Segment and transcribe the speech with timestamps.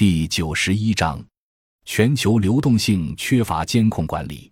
[0.00, 1.22] 第九十一章：
[1.84, 4.50] 全球流动性缺乏监控管理。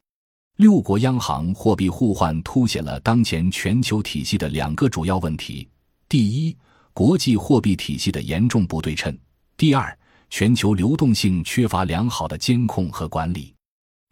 [0.57, 5.67] 六国央行货币互换凸显了当前全球体系的两个主要问题：
[6.07, 6.55] 第一，
[6.93, 9.11] 国际货币体系的严重不对称；
[9.57, 9.99] 第二，
[10.29, 13.55] 全球流动性缺乏良好的监控和管理。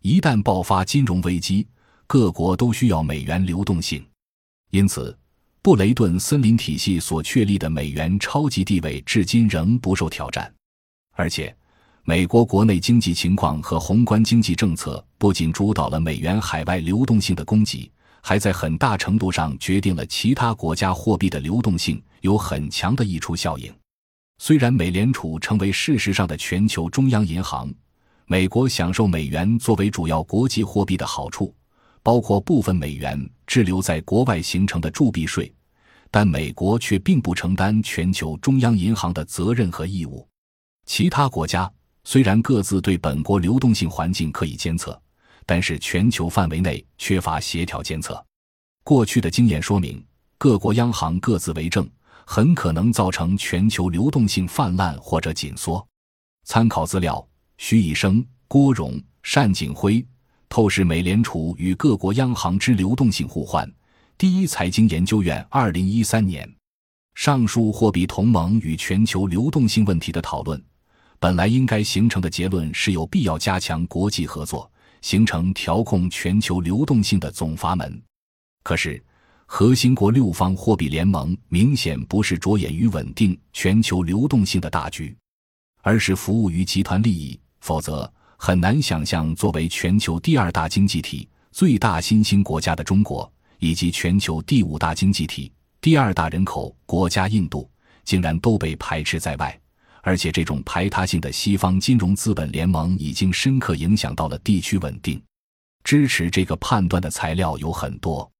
[0.00, 1.68] 一旦爆发金融危机，
[2.06, 4.02] 各国都需要美元流动性，
[4.70, 5.14] 因此，
[5.60, 10.50] 布雷顿森林体系所确立的美元超级地位至今仍不受挑战。
[11.16, 11.52] 而且，
[12.04, 17.90] 美国国内经济情况和宏观经济政策不仅主导了美元海外流动性的供给，
[18.22, 23.74] 还在很大程度上决定了其他国家货币的流动性，有很强的溢出效应。
[24.38, 27.72] 虽然美联储成为事实上的全球中央银行，
[28.26, 31.54] 美国享受美元作为主要国际货币的好处，
[32.02, 35.50] 包括部分美元滞留在国外形成的铸币税，
[36.10, 40.28] 但美国却并不承担全球中央银行的责任和义务。
[40.86, 41.70] 其他国家。
[42.04, 44.98] 虽然各自对本国流动性环境可以监测，
[45.44, 48.24] 但是全球范围内缺乏协调监测。
[48.84, 50.02] 过去的经验说明，
[50.38, 51.88] 各国央行各自为政，
[52.24, 55.84] 很可能造成全球流动性泛滥或者紧缩。
[56.44, 57.26] 参考资料：
[57.58, 59.02] 徐以升、郭荣、
[59.34, 59.94] 单景辉，
[60.48, 63.68] 《透视美联储与各国央行之流动性互换》，
[64.16, 66.48] 第一财经研究院，二零一三年。
[67.16, 70.62] 上述货币同盟与全球流动性问题的讨论。
[71.26, 74.70] 本来应该形成的结论是有必要加强国际合作，
[75.02, 78.00] 形成调控全球流动性的总阀门。
[78.62, 79.02] 可是，
[79.44, 85.16] 核心国六方货币联盟明显不是着眼于稳定全球流动性的大局，
[85.82, 87.36] 而是服务于集团利益。
[87.58, 97.68] 否则，很难想象作为全球第二大经济体、最大新兴国家的中国，以及全球第五大经济体、第二大人口国家印度，
[98.04, 99.60] 竟然都被排斥在外。
[100.06, 105.20] 而且，这种排他性的西方金融资本联盟已经深刻影响到了地区稳定。
[105.82, 108.30] 支持这个判断的材料有很多，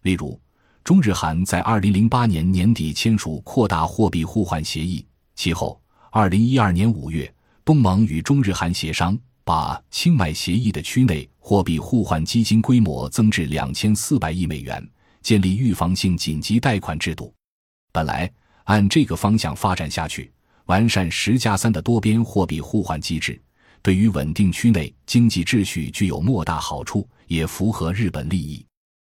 [0.00, 0.40] 例如，
[0.82, 5.78] 中日韩在二零零八年年底签署扩大货币互换协议，其后，
[6.10, 7.30] 二零一二年五月，
[7.66, 14.82] 东盟与中日韩协商，把清迈协议的区内货币互换基金规模增至两千四百亿美元，
[15.20, 17.30] 建立预防性紧急贷款制度。
[17.92, 18.32] 本来
[18.64, 20.32] 按这个方向发展下去。
[20.70, 23.36] 完善“十加三”的多边货币互换机制，
[23.82, 28.64] 对于稳定区内经济秩序具有莫大好处，也符合日本利益。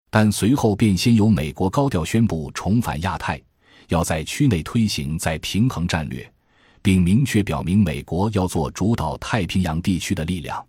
[0.10, 3.42] 但随后便先由美国高调宣布重返亚太，
[3.88, 6.30] 要在区内推行再平衡战略，
[6.82, 10.62] 并明确表明美国要做主导太平洋地区的力量。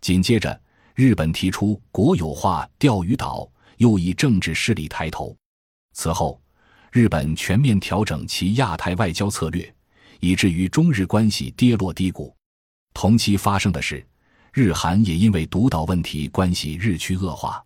[0.00, 0.60] 紧接着，
[0.94, 5.36] 日本提出国有化钓鱼岛，又以政治势力抬头。
[5.92, 6.40] 此后，
[6.92, 9.74] 日本全面调整其亚太外交策略。
[10.20, 12.34] 以至于中日关系跌落低谷。
[12.94, 14.04] 同期发生的是，
[14.52, 17.64] 日韩也因为独岛问题关系日趋恶化。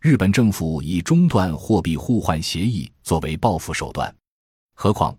[0.00, 4.14] 日本政府以中断货币互换协议作为报复手段。
[4.74, 5.16] 何况，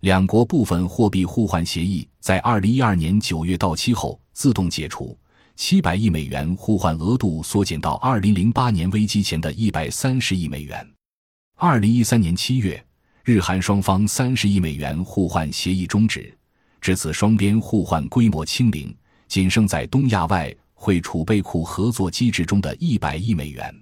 [0.00, 5.18] 两国部分货币互换协议在二零一二年九月到期后自动解除，
[5.56, 10.88] 七百亿美元互换额度缩减到二零零八年危机前的一百三十亿美元。
[11.56, 12.86] 二零一三年七月。
[13.30, 16.36] 日韩双方三十亿美元互换协议终止，
[16.80, 18.92] 至此双边互换规模清零，
[19.28, 23.72] 仅剩在东亚外汇储备库合作机制中的一百亿美元。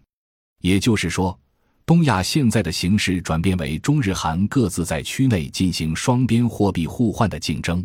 [0.60, 1.38] 也就是说，
[1.86, 7.82] 东亚现在的形势转变为中日韩各自在区内进行双边货币互换的竞争。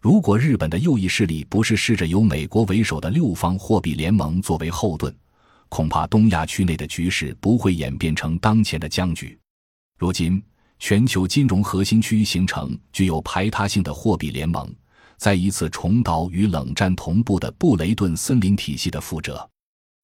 [0.00, 5.12] 如果日本的右翼势力不是试着由美国为首的六方货币联盟作为后盾，
[5.68, 9.36] 恐怕东亚区内的局势不会演变成当前的僵局。
[9.98, 10.40] 如今。
[10.82, 14.68] 全球金融核心区形成具有排他性的货币联盟，
[15.16, 19.48] 再一次重蹈与冷战同步的布雷顿森林体系的覆辙。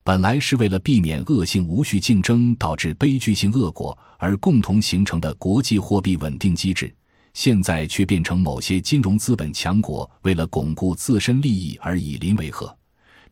[0.04, 6.94] 本来是为了避免恶性无序竞争导致悲剧性恶果而共同形成的国际货币稳定机制，
[7.34, 12.72] 现在却变成某些金融资本强国为了巩固自身利益而以邻为壑。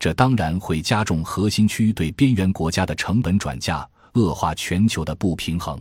[0.01, 5.81] 这当然会加重核心区对边缘国家的成本转嫁，恶化全球的不平衡。